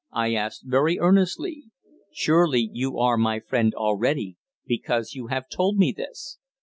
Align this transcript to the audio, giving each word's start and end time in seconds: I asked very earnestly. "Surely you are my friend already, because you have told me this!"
I 0.11 0.33
asked 0.33 0.63
very 0.65 0.97
earnestly. 0.97 1.65
"Surely 2.11 2.67
you 2.73 2.97
are 2.97 3.17
my 3.17 3.39
friend 3.39 3.75
already, 3.75 4.35
because 4.65 5.13
you 5.13 5.27
have 5.27 5.47
told 5.47 5.77
me 5.77 5.93
this!" 5.95 6.39